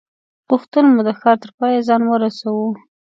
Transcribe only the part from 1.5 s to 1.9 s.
پایه